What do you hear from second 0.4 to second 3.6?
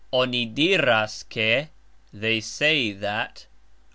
diras, ke... They say, that...